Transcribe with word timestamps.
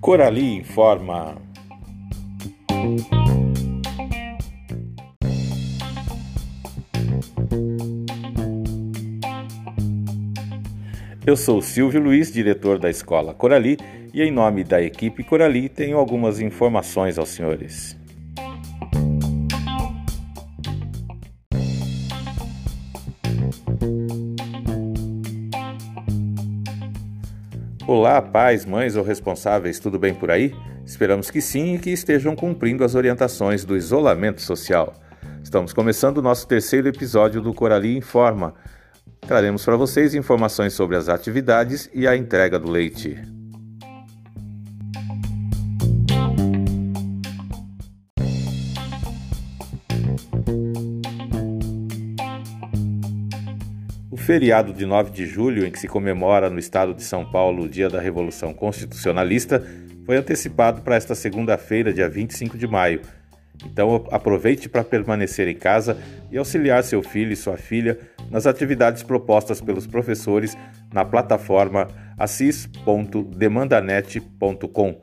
Corali 0.00 0.56
informa. 0.56 1.36
Eu 11.26 11.36
sou 11.36 11.60
Silvio 11.60 12.00
Luiz, 12.00 12.32
diretor 12.32 12.78
da 12.78 12.88
Escola 12.88 13.34
Corali, 13.34 13.76
e 14.14 14.22
em 14.22 14.30
nome 14.30 14.64
da 14.64 14.80
equipe 14.80 15.22
Corali 15.22 15.68
tenho 15.68 15.98
algumas 15.98 16.40
informações 16.40 17.18
aos 17.18 17.28
senhores. 17.28 17.97
Olá, 27.88 28.20
pais, 28.20 28.66
mães 28.66 28.96
ou 28.96 29.02
responsáveis, 29.02 29.78
tudo 29.78 29.98
bem 29.98 30.14
por 30.14 30.30
aí? 30.30 30.54
Esperamos 30.84 31.30
que 31.30 31.40
sim 31.40 31.74
e 31.74 31.78
que 31.78 31.88
estejam 31.88 32.36
cumprindo 32.36 32.84
as 32.84 32.94
orientações 32.94 33.64
do 33.64 33.74
isolamento 33.74 34.42
social. 34.42 34.92
Estamos 35.42 35.72
começando 35.72 36.18
o 36.18 36.22
nosso 36.22 36.46
terceiro 36.46 36.86
episódio 36.86 37.40
do 37.40 37.54
Corali 37.54 37.96
Informa. 37.96 38.52
Traremos 39.22 39.64
para 39.64 39.74
vocês 39.74 40.14
informações 40.14 40.74
sobre 40.74 40.96
as 40.96 41.08
atividades 41.08 41.88
e 41.94 42.06
a 42.06 42.14
entrega 42.14 42.58
do 42.58 42.70
leite. 42.70 43.37
Feriado 54.28 54.72
de 54.74 54.84
9 54.84 55.10
de 55.10 55.24
julho, 55.24 55.66
em 55.66 55.70
que 55.70 55.78
se 55.78 55.88
comemora 55.88 56.50
no 56.50 56.58
estado 56.58 56.92
de 56.92 57.02
São 57.02 57.24
Paulo 57.24 57.62
o 57.62 57.68
Dia 57.68 57.88
da 57.88 57.98
Revolução 57.98 58.52
Constitucionalista, 58.52 59.66
foi 60.04 60.18
antecipado 60.18 60.82
para 60.82 60.96
esta 60.96 61.14
segunda-feira, 61.14 61.94
dia 61.94 62.10
25 62.10 62.58
de 62.58 62.66
maio. 62.66 63.00
Então 63.64 64.06
aproveite 64.10 64.68
para 64.68 64.84
permanecer 64.84 65.48
em 65.48 65.54
casa 65.54 65.96
e 66.30 66.36
auxiliar 66.36 66.84
seu 66.84 67.02
filho 67.02 67.32
e 67.32 67.36
sua 67.36 67.56
filha 67.56 67.98
nas 68.30 68.46
atividades 68.46 69.02
propostas 69.02 69.62
pelos 69.62 69.86
professores 69.86 70.54
na 70.92 71.06
plataforma 71.06 71.88
assis.demandanet.com. 72.18 75.00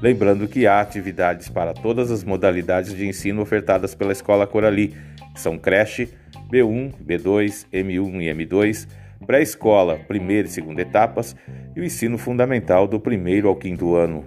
Lembrando 0.00 0.48
que 0.48 0.66
há 0.66 0.80
atividades 0.80 1.50
para 1.50 1.74
todas 1.74 2.10
as 2.10 2.24
modalidades 2.24 2.94
de 2.94 3.06
ensino 3.06 3.42
ofertadas 3.42 3.94
pela 3.94 4.12
Escola 4.12 4.46
Corali, 4.46 4.96
que 5.34 5.40
são 5.40 5.58
creche, 5.58 6.08
B1, 6.52 6.92
B2, 7.02 7.66
M1 7.72 8.20
e 8.20 8.46
M2, 8.46 8.86
pré-escola, 9.26 9.98
primeira 10.06 10.46
e 10.46 10.50
segunda 10.50 10.82
etapas 10.82 11.34
e 11.74 11.80
o 11.80 11.84
ensino 11.84 12.18
fundamental 12.18 12.86
do 12.86 13.00
primeiro 13.00 13.48
ao 13.48 13.56
quinto 13.56 13.94
ano. 13.94 14.22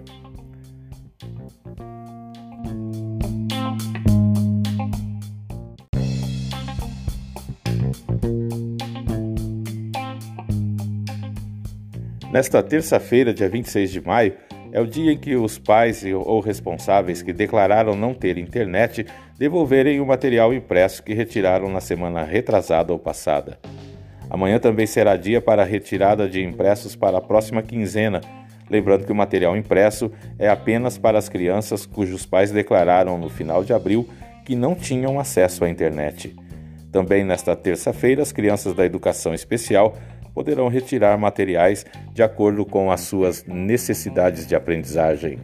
Nesta 12.32 12.60
terça-feira, 12.60 13.32
dia 13.32 13.48
26 13.48 13.90
de 13.90 14.00
maio, 14.04 14.34
é 14.76 14.80
o 14.82 14.86
dia 14.86 15.10
em 15.10 15.16
que 15.16 15.34
os 15.34 15.58
pais 15.58 16.04
ou 16.04 16.38
responsáveis 16.38 17.22
que 17.22 17.32
declararam 17.32 17.96
não 17.96 18.12
ter 18.12 18.36
internet 18.36 19.06
devolverem 19.38 20.00
o 20.00 20.06
material 20.06 20.52
impresso 20.52 21.02
que 21.02 21.14
retiraram 21.14 21.70
na 21.70 21.80
semana 21.80 22.22
retrasada 22.22 22.92
ou 22.92 22.98
passada. 22.98 23.58
Amanhã 24.28 24.58
também 24.58 24.86
será 24.86 25.16
dia 25.16 25.40
para 25.40 25.62
a 25.62 25.64
retirada 25.64 26.28
de 26.28 26.44
impressos 26.44 26.94
para 26.94 27.16
a 27.16 27.22
próxima 27.22 27.62
quinzena, 27.62 28.20
lembrando 28.68 29.06
que 29.06 29.12
o 29.12 29.14
material 29.14 29.56
impresso 29.56 30.12
é 30.38 30.46
apenas 30.46 30.98
para 30.98 31.16
as 31.16 31.30
crianças 31.30 31.86
cujos 31.86 32.26
pais 32.26 32.50
declararam 32.50 33.16
no 33.16 33.30
final 33.30 33.64
de 33.64 33.72
abril 33.72 34.06
que 34.44 34.54
não 34.54 34.74
tinham 34.74 35.18
acesso 35.18 35.64
à 35.64 35.70
internet. 35.70 36.36
Também 36.92 37.24
nesta 37.24 37.56
terça-feira, 37.56 38.20
as 38.20 38.30
crianças 38.30 38.74
da 38.74 38.84
educação 38.84 39.32
especial 39.32 39.96
poderão 40.36 40.68
retirar 40.68 41.16
materiais 41.16 41.86
de 42.12 42.22
acordo 42.22 42.66
com 42.66 42.92
as 42.92 43.00
suas 43.00 43.42
necessidades 43.46 44.46
de 44.46 44.54
aprendizagem. 44.54 45.38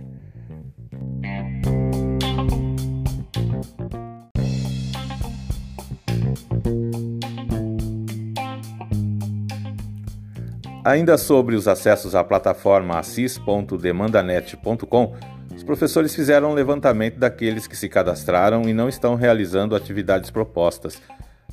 Ainda 10.84 11.16
sobre 11.16 11.54
os 11.54 11.66
acessos 11.66 12.14
à 12.14 12.22
plataforma 12.22 12.98
assis.demandanet.com, 12.98 15.14
os 15.56 15.64
professores 15.64 16.14
fizeram 16.14 16.50
um 16.50 16.54
levantamento 16.54 17.18
daqueles 17.18 17.66
que 17.66 17.78
se 17.78 17.88
cadastraram 17.88 18.68
e 18.68 18.74
não 18.74 18.90
estão 18.90 19.14
realizando 19.14 19.74
atividades 19.74 20.30
propostas. 20.30 21.00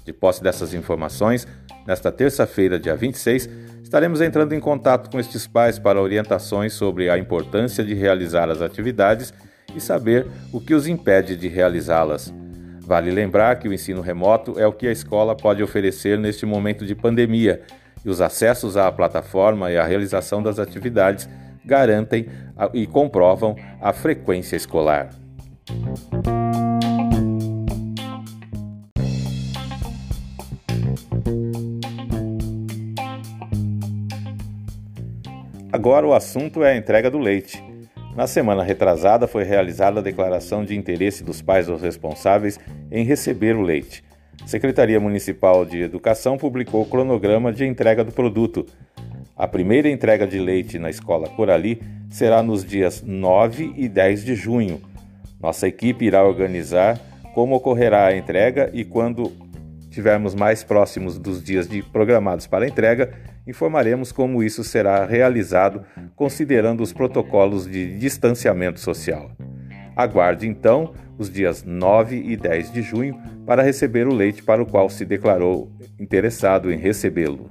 De 0.09 0.14
posse 0.14 0.42
dessas 0.42 0.74
informações, 0.74 1.47
Nesta 1.90 2.12
terça-feira, 2.12 2.80
dia 2.80 2.96
26, 2.96 3.50
estaremos 3.81 4.22
entrando 4.22 4.53
em 4.53 4.59
contato 4.59 5.09
com 5.09 5.20
estes 5.20 5.47
pais 5.47 5.80
para 5.80 6.00
orientações 6.00 6.74
sobre 6.74 7.09
a 7.09 7.18
importância 7.18 7.84
de 7.84 7.96
realizar 7.96 8.47
as 8.47 8.62
atividades 8.62 9.34
e 9.75 9.81
saber 9.81 10.28
o 10.53 10.62
que 10.62 10.75
os 10.75 10.88
impede 10.88 11.36
de 11.36 11.47
realizá-las. 11.47 12.31
Vale 12.81 13.09
lembrar 13.09 13.58
que 13.58 13.68
o 13.68 13.74
ensino 13.74 14.02
remoto 14.02 14.59
é 14.59 14.68
o 14.68 14.74
que 14.74 14.88
a 14.88 14.92
escola 14.92 15.36
pode 15.36 15.64
oferecer 15.64 16.20
neste 16.20 16.46
momento 16.46 16.86
de 16.86 16.94
pandemia 16.94 17.62
e 18.06 18.09
os 18.09 18.22
acessos 18.22 18.78
à 18.78 18.91
plataforma 18.91 19.72
e 19.72 19.78
a 19.78 19.84
realização 19.84 20.44
das 20.44 20.59
atividades 20.59 21.28
garantem 21.66 22.28
e 22.72 22.86
comprovam 22.86 23.56
a 23.81 23.91
frequência 23.91 24.56
escolar. 24.56 25.09
Agora 35.72 36.07
o 36.07 36.16
assunto 36.16 36.63
é 36.63 36.72
a 36.72 36.75
entrega 36.75 37.12
do 37.12 37.19
leite. 37.19 37.63
Na 38.16 38.25
semana 38.25 38.63
retrasada 38.63 39.28
foi 39.28 39.44
realizada 39.44 40.00
a 40.00 40.03
declaração 40.03 40.66
de 40.66 40.75
interesse 40.75 41.24
dos 41.24 41.44
pais 41.44 41.69
ou 41.69 41.78
responsáveis 41.78 42.59
em 42.91 43.03
receber 43.03 43.56
o 43.56 43.62
leite. 43.62 44.03
A 44.44 44.47
Secretaria 44.47 45.00
Municipal 45.00 45.63
de 45.66 45.79
Educação 45.79 46.40
publicou 46.40 46.81
o 46.81 46.85
cronograma 46.88 47.53
de 47.53 47.68
entrega 47.68 48.03
do 48.03 48.12
produto. 48.12 48.66
A 49.38 49.47
primeira 49.47 49.88
entrega 49.88 50.25
de 50.25 50.40
leite 50.40 50.79
na 50.79 50.90
escola 50.90 51.29
Corali 51.29 51.79
será 52.09 52.41
nos 52.41 52.66
dias 52.66 53.03
9 53.03 53.75
e 53.78 53.88
10 53.88 54.25
de 54.25 54.34
junho. 54.34 54.81
Nossa 55.40 55.68
equipe 55.68 56.03
irá 56.03 56.25
organizar 56.25 57.00
como 57.35 57.56
ocorrerá 57.56 58.08
a 58.08 58.18
entrega 58.18 58.72
e 58.74 58.84
quando 58.84 59.31
estivermos 59.81 60.34
mais 60.34 60.63
próximos 60.63 61.19
dos 61.19 61.44
dias 61.44 61.69
programados 61.91 62.47
para 62.47 62.66
a 62.66 62.68
entrega, 62.68 63.13
informaremos 63.47 64.11
como 64.11 64.44
isso 64.44 64.63
será 64.63 65.05
realizado, 65.05 65.83
considerando 66.16 66.81
os 66.81 66.94
protocolos 66.94 67.66
de 67.66 67.97
distanciamento 67.97 68.79
social. 68.79 69.31
Aguarde 69.95 70.47
então 70.47 70.94
os 71.17 71.29
dias 71.29 71.63
9 71.63 72.16
e 72.16 72.38
10 72.38 72.72
de 72.72 72.81
junho 72.81 73.19
para 73.45 73.61
receber 73.61 74.07
o 74.07 74.13
leite 74.13 74.41
para 74.41 74.63
o 74.63 74.66
qual 74.66 74.89
se 74.89 75.03
declarou 75.03 75.72
interessado 75.99 76.72
em 76.72 76.78
recebê-lo. 76.78 77.49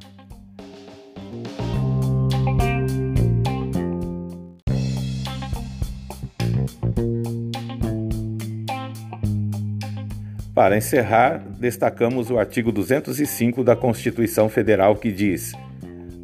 Para 10.55 10.77
encerrar, 10.77 11.39
destacamos 11.61 12.31
o 12.33 12.39
artigo 12.39 12.73
205 12.73 13.63
da 13.63 13.77
Constituição 13.77 14.49
Federal 14.49 14.97
que 14.97 15.13
diz: 15.13 15.53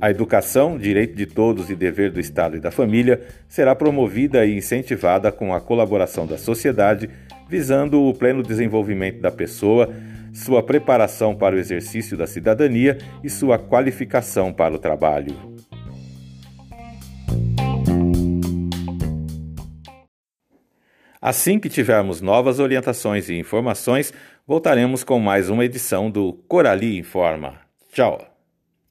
a 0.00 0.10
educação, 0.10 0.76
direito 0.76 1.14
de 1.14 1.26
todos 1.26 1.70
e 1.70 1.74
dever 1.74 2.10
do 2.10 2.20
Estado 2.20 2.56
e 2.56 2.60
da 2.60 2.70
família, 2.70 3.22
será 3.48 3.74
promovida 3.74 4.44
e 4.44 4.56
incentivada 4.56 5.32
com 5.32 5.54
a 5.54 5.60
colaboração 5.60 6.26
da 6.26 6.36
sociedade, 6.36 7.08
visando 7.48 8.02
o 8.02 8.14
pleno 8.14 8.42
desenvolvimento 8.42 9.20
da 9.20 9.30
pessoa, 9.30 9.92
sua 10.32 10.62
preparação 10.62 11.34
para 11.34 11.54
o 11.54 11.58
exercício 11.58 12.16
da 12.16 12.26
cidadania 12.26 12.98
e 13.22 13.30
sua 13.30 13.58
qualificação 13.58 14.52
para 14.52 14.74
o 14.74 14.78
trabalho. 14.78 15.54
Assim 21.20 21.58
que 21.58 21.70
tivermos 21.70 22.20
novas 22.20 22.58
orientações 22.58 23.30
e 23.30 23.34
informações, 23.38 24.12
voltaremos 24.46 25.02
com 25.02 25.18
mais 25.18 25.48
uma 25.48 25.64
edição 25.64 26.10
do 26.10 26.34
Corali 26.46 26.98
Informa. 26.98 27.60
Tchau! 27.90 28.33